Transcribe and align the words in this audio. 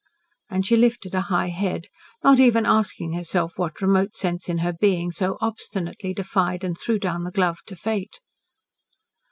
And 0.49 0.65
she 0.65 0.75
lifted 0.75 1.13
a 1.13 1.21
high 1.21 1.49
head, 1.49 1.85
not 2.23 2.39
even 2.39 2.65
asking 2.65 3.13
herself 3.13 3.53
what 3.57 3.81
remote 3.83 4.15
sense 4.15 4.49
in 4.49 4.57
her 4.65 4.73
being 4.73 5.11
so 5.11 5.37
obstinately 5.41 6.11
defied 6.11 6.63
and 6.63 6.75
threw 6.75 6.97
down 6.97 7.23
the 7.23 7.29
glove 7.29 7.59
to 7.67 7.75
Fate. 7.75 8.19